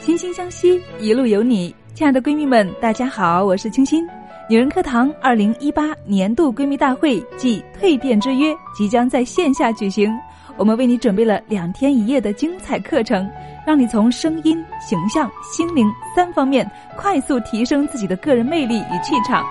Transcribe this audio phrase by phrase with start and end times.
[0.00, 1.74] 惺惺相惜，一路有你。
[1.92, 4.02] 亲爱的闺蜜们，大家好，我是清新。
[4.48, 10.10] 女人课堂二零一八年度闺蜜大会暨蜕变之约即将在线下举行，
[10.56, 13.28] 我们为你准备了两天一夜的精彩课程，
[13.66, 15.86] 让你从声音、形象、心灵
[16.16, 19.44] 三方面快速提升自己的个人魅力与气场。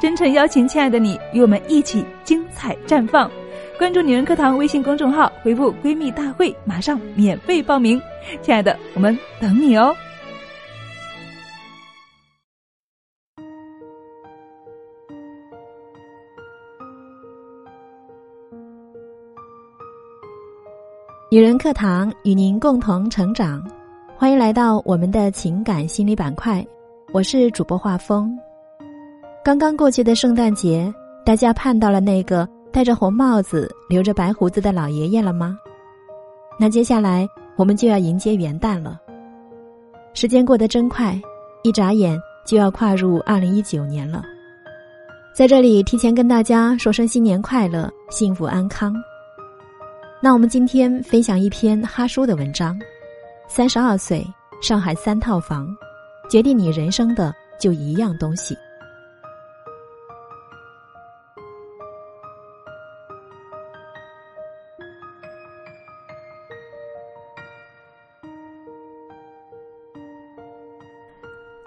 [0.00, 3.28] 真诚邀请亲爱的你与我们一起精彩绽放。
[3.76, 8.00] 关注女人课堂微信公众号，回复“闺蜜大会”，马上免费报名。
[8.40, 9.94] 亲爱的，我们等你哦。
[21.36, 23.62] 女人课堂与您共同成长，
[24.16, 26.66] 欢迎来到我们的情感心理板块。
[27.12, 28.34] 我是主播画风。
[29.44, 30.90] 刚刚过去的圣诞节，
[31.26, 32.48] 大家盼到了那个。
[32.72, 35.58] 戴着红帽子、留着白胡子的老爷爷了吗？
[36.58, 38.98] 那接下来我们就要迎接元旦了。
[40.14, 41.20] 时间过得真快，
[41.62, 44.24] 一眨眼就要跨入二零一九年了。
[45.34, 48.96] 在这里提前跟大家说声新年快乐，幸福安康。
[50.26, 52.76] 那我们今天分享一篇哈叔的文章：
[53.46, 54.26] 三十二岁，
[54.60, 55.68] 上海三套房，
[56.28, 58.58] 决定你人生的就一样东西。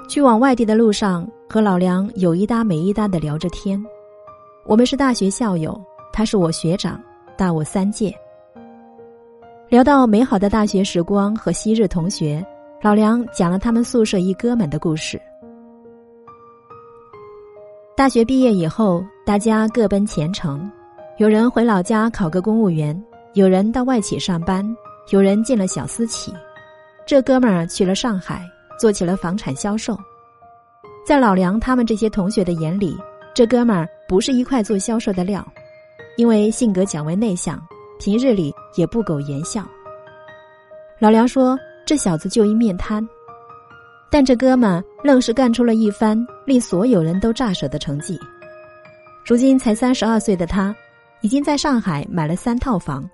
[0.09, 3.81] 去往外地的路上，和老梁有一搭没一搭的聊着天。
[4.65, 7.02] 我们是大学校友，他是我学长，
[7.37, 8.13] 大我三届。
[9.69, 12.43] 聊到美好的大学时光和昔日同学，
[12.81, 15.21] 老梁讲了他们宿舍一哥们的故事。
[17.95, 20.67] 大学毕业以后，大家各奔前程，
[21.19, 22.99] 有人回老家考个公务员，
[23.35, 24.65] 有人到外企上班，
[25.11, 26.33] 有人进了小私企。
[27.05, 28.41] 这哥们儿去了上海。
[28.79, 29.93] 做起了房产销售，
[31.05, 32.97] 在老梁他们这些同学的眼里，
[33.33, 35.45] 这哥们儿不是一块做销售的料，
[36.15, 37.61] 因为性格较为内向，
[37.99, 39.64] 平日里也不苟言笑。
[40.98, 43.08] 老梁说：“这小子就一面瘫。”
[44.10, 48.17] 但这哥们愣是干出了一番令所有人都咋舌的成绩。
[49.23, 50.76] 如今才三十二岁的他，
[51.21, 53.08] 已经在上海买了三套房，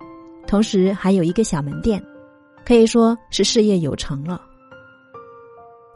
[0.46, 2.02] 同时还有一个小门店，
[2.64, 4.40] 可以说是事业有成了。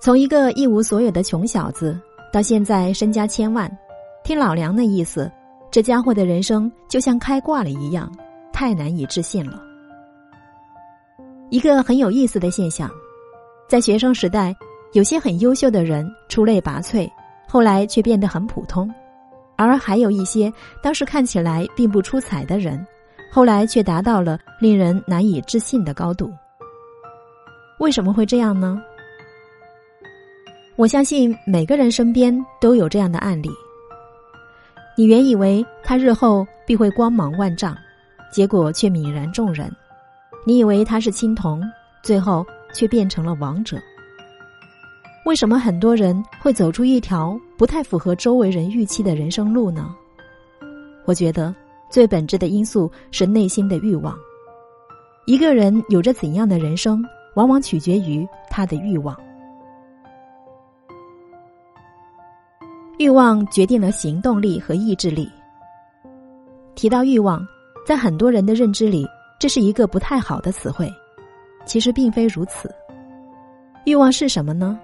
[0.01, 1.99] 从一个一无所有的穷小子，
[2.33, 3.71] 到现在身家千万，
[4.23, 5.31] 听老梁的意思，
[5.71, 8.13] 这家伙的人生就像开挂了一样，
[8.61, 9.59] 太难以置信了。
[11.49, 12.91] 一个很有意思的现象，
[13.67, 14.55] 在学生时代，
[14.93, 17.11] 有些很优秀的人出类拔萃，
[17.49, 18.87] 后来却变得很普通；
[19.57, 22.87] 而还有一些当时看起来并不出彩的人，
[23.33, 26.31] 后来却达到了令人难以置信的高度。
[27.79, 28.79] 为什么会这样呢？
[30.77, 33.49] 我相信每个人身边都有这样的案例。
[34.99, 37.75] 你原以为他日后必会光芒万丈，
[38.31, 39.69] 结果却泯然众人；
[40.47, 41.63] 你以为他是青铜，
[42.03, 43.77] 最后却变成了王者。
[45.27, 49.95] 为什么很多人会走出一条不太符合周围人预期的人生路呢？
[51.05, 51.55] 我觉得
[51.91, 54.17] 最本质的因素是内心的欲望。
[55.27, 57.05] 一个人有着怎样的人生，
[57.35, 59.15] 往往取决于他的欲望。
[62.99, 65.31] 欲望决定了行动力和意志力。
[66.75, 67.47] 提到欲望，
[67.85, 69.07] 在很多人的认知里，
[69.39, 70.93] 这是一个不太好的词汇。
[71.67, 72.71] 其实并非如此。
[73.85, 74.79] 欲望是什么呢？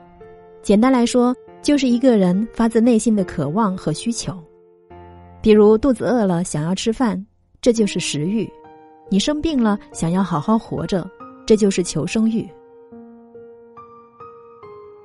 [0.63, 4.37] 简单来说，就是一个人发自内心的渴望和需求。
[5.41, 7.25] 比如肚子饿了想要吃饭，
[7.61, 8.47] 这就是食欲；
[9.09, 11.09] 你生病了想要好好活着，
[11.47, 12.49] 这就是求生欲。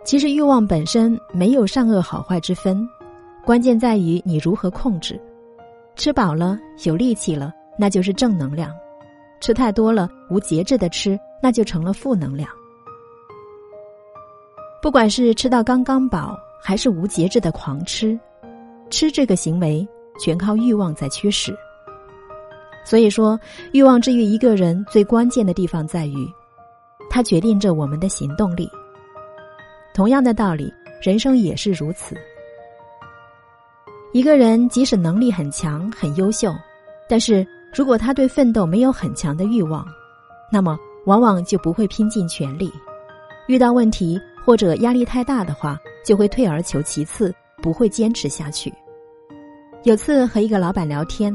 [0.04, 2.88] 其实欲望本身没有善恶好坏之分。
[3.46, 5.20] 关键在于你如何控制。
[5.96, 8.70] 吃饱了有力气了，那就是正能量；
[9.40, 12.48] 吃太多了无节制的吃，那就成了负能量。
[14.84, 18.20] 不管是吃到刚刚饱，还是无节制的狂吃，
[18.92, 19.88] 吃这个行为
[20.20, 21.58] 全靠欲望在驱使。
[22.86, 23.40] 所以说，
[23.74, 26.32] 欲望治愈一个人最关键的地方在于，
[27.10, 28.70] 它决定着我们的行动力。
[29.92, 32.16] 同样的道理，人生也是如此。
[34.14, 36.54] 一个人即使能力很强、很优秀，
[37.10, 39.88] 但是如果他对奋斗没有很强的欲望，
[40.52, 42.72] 那么往往就不会拼尽全力。
[43.48, 48.72] 遇到问题或者压力太大的话，就会退而求其次，不会坚持下去。
[49.84, 51.34] 有次和一个老板聊天，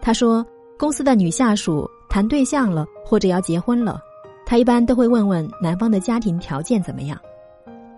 [0.00, 0.44] 他说
[0.78, 4.00] 公司的女下属谈对象了或者要结婚了，
[4.46, 7.18] 他一般都会问问男方的家庭条件怎么样，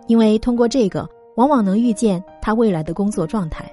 [0.07, 3.71] 因为通过这个，往往能预见他未来的工作状态。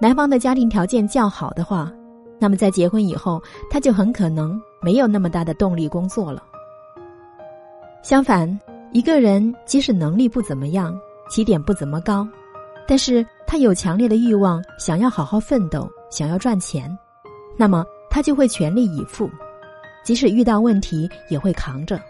[0.00, 1.92] 男方的家庭条件较好的话，
[2.40, 3.40] 那么在结婚以后，
[3.70, 6.42] 他就很可能没有那么大的动力工作了。
[8.02, 8.58] 相反，
[8.92, 10.98] 一个人即使能力不怎么样，
[11.28, 12.26] 起点不怎么高，
[12.88, 16.98] 但是他有强烈的欲望，想要好好奋斗，想要赚钱，
[17.58, 19.30] 那么他就会全力以赴，
[20.02, 22.00] 即使遇到问题也会扛着。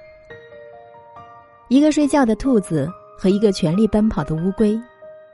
[1.69, 2.89] 一个睡觉的兔子
[3.19, 4.81] 和一个全力奔跑的乌龟，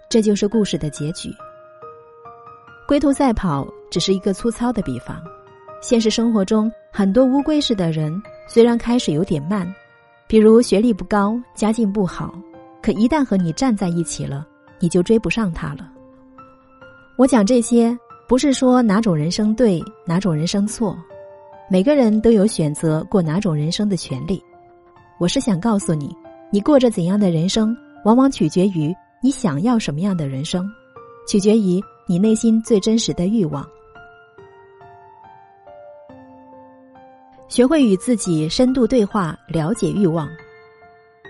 [0.08, 1.31] 这就是故事的结局。
[2.88, 5.23] 龟兔赛跑只是一个粗糙的比方，
[5.81, 9.67] 现实生活中很多乌龟式的人，虽然开始有点慢。
[10.29, 12.35] 比如学历不高，家境不好，
[12.83, 14.44] 可一旦和你站在一起了，
[14.81, 15.88] 你就追不上他了。
[17.17, 17.97] 我讲这些，
[18.27, 20.99] 不是说哪种人生对，哪种人生错，
[21.71, 24.43] 每个人都有选择过哪种人生的权利。
[25.21, 26.12] 我是想告诉你，
[26.50, 28.93] 你过着怎样的人生，往往取决于
[29.23, 30.69] 你想要什么样的人生，
[31.29, 33.65] 取决于你内心最真实的欲望。
[37.48, 40.28] 学会与自己深度对话，了解欲望。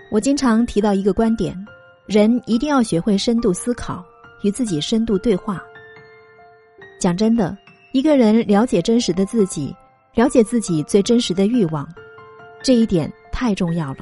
[0.09, 1.55] 我经常提到一个观点：
[2.07, 4.03] 人一定要学会深度思考，
[4.41, 5.61] 与自己深度对话。
[6.99, 7.55] 讲真的，
[7.91, 9.75] 一个人了解真实的自己，
[10.15, 11.87] 了解自己最真实的欲望，
[12.63, 13.99] 这一点太重要了。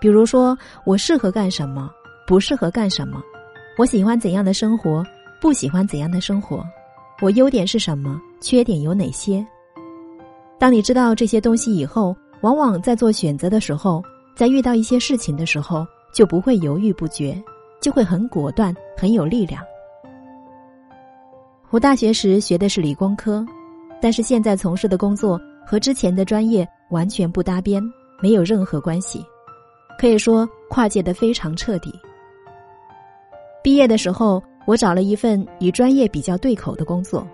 [0.00, 1.88] 比如说，我适合干什么，
[2.26, 3.20] 不适合干什么；
[3.78, 5.04] 我喜欢怎样的生活，
[5.40, 6.60] 不喜欢怎样的生活；
[7.22, 9.46] 我优点是什么，缺点有哪些。
[10.58, 14.02] 当你知道这些东西以后，往往在做选择的时候，
[14.34, 17.42] 在遇到一些事情的时候，就不会犹豫不决，
[17.80, 19.62] 就会很果断，很有力量。
[21.70, 23.44] 我大学时学的是理工科，
[24.00, 27.82] 但是现在从事的工作和之前的专业完全不搭边，
[28.22, 29.22] 没有任何关系，
[29.98, 31.92] 可以说跨界的非常彻底。
[33.62, 37.26] 毕业的时候，我找了一份与专业比较对口的工作，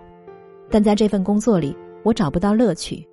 [0.69, 1.73] 但在这份工作里，
[2.03, 3.07] 我找不到乐趣。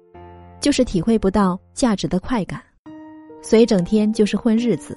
[0.60, 2.60] 就是体会不到价值的快感，
[3.40, 4.96] 所以整天就是混日子。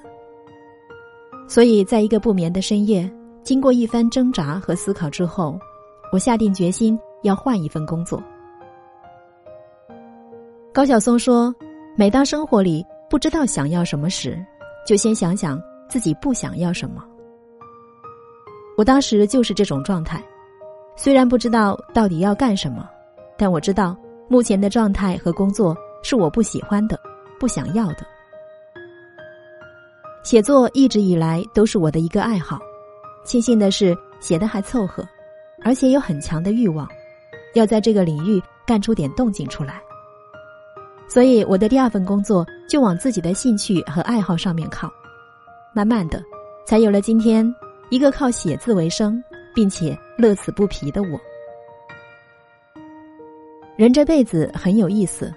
[1.48, 3.10] 所以在一个不眠的深夜，
[3.42, 5.58] 经过一番挣扎和思考之后，
[6.12, 8.22] 我下定决心要换一份工作。
[10.72, 11.54] 高晓松说
[11.96, 14.42] ：“每当生活里不知道想要什么时，
[14.86, 17.04] 就先想想自己不想要什么。”
[18.76, 20.22] 我当时就是这种状态，
[20.96, 22.88] 虽然不知道到底要干什么，
[23.38, 23.96] 但我知道。
[24.28, 26.98] 目前的状态和工作是我不喜欢的，
[27.38, 27.98] 不想要的。
[30.22, 32.58] 写作一直以来都是我的一个爱好，
[33.24, 35.06] 庆幸的是写的还凑合，
[35.62, 36.88] 而且有很强的欲望，
[37.54, 39.80] 要在这个领域干出点动静出来。
[41.06, 44.90] 所以我的第二份工作就往自己的兴趣和爱好上面靠，
[45.74, 46.22] 慢慢的，
[46.66, 47.54] 才有了今天
[47.90, 49.22] 一个靠写字为生，
[49.54, 51.20] 并且乐此不疲的我。
[53.76, 55.34] 人这辈子很有意思，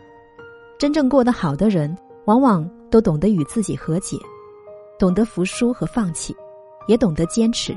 [0.77, 4.15] 真正过得好的人，往往都懂得与自己和解，
[4.99, 6.35] 懂得服输和放弃，
[6.87, 7.75] 也懂得坚持。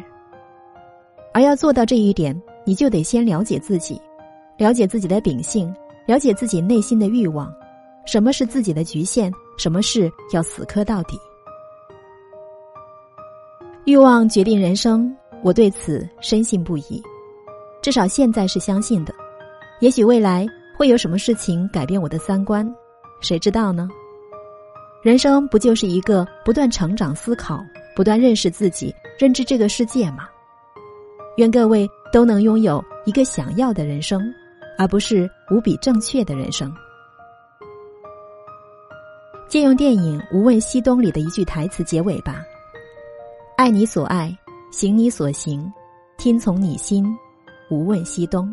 [1.33, 3.99] 而要做到这一点，你就得先了解自己，
[4.59, 7.51] 了解自己的秉性，了解自己内心的欲望，
[8.05, 11.19] 什么是自己的局限，什么事要死磕到底。
[13.87, 17.03] 欲望决定人生，我对此深信不疑，
[17.81, 19.15] 至少现在是相信的。
[19.81, 20.47] 也许未来
[20.81, 22.67] 会有什么事情改变我的三观，
[23.21, 23.87] 谁知道呢？
[25.03, 27.63] 人生不就是一个不断成长、思考、
[27.95, 30.27] 不断认识自己、认知这个世界吗？
[31.37, 34.33] 愿各位都能拥有一个想要的人生，
[34.79, 36.75] 而不是无比正确的人生。
[39.49, 42.43] 借用电影《无问西东》里的一句台词结尾吧
[43.55, 44.35] ：“爱你所爱，
[44.73, 45.71] 行你所行，
[46.17, 47.05] 听从你心，
[47.71, 48.51] 无问西东。”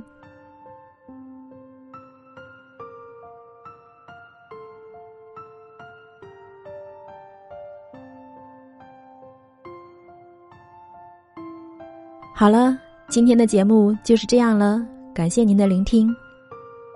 [12.40, 12.78] 好了，
[13.08, 14.80] 今天的节目就是这样了，
[15.12, 16.08] 感谢您的聆听。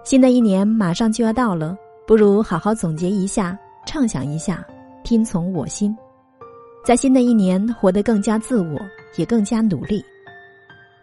[0.03, 4.63] 新的一年马上就要到了，不如好好总结一下，畅想一下，
[5.03, 5.97] 听从我心，
[6.85, 8.79] 在新的一年活得更加自我，
[9.15, 10.05] 也更加努力。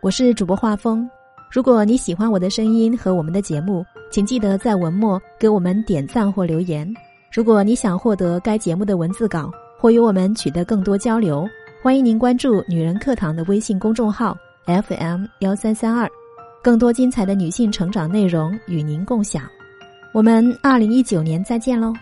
[0.00, 1.10] 我是主播画风，
[1.50, 6.88] 如果你喜欢我的声音和我们的节目，请记得在文末给我们点赞或留言。
[7.32, 11.44] 如果你想获得该节目的文字稿或与我们取得更多交流。
[11.80, 16.10] 欢迎您关注“女人课堂”的微信公众号 FM 幺三三二，
[16.60, 19.44] 更多精彩的女性成长内容与您共享。
[20.12, 21.92] 我们二零一九年再见喽！